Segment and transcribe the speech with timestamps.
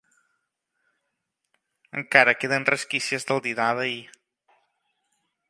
[2.01, 4.05] Encara queden resquícies del dinar d'ahir.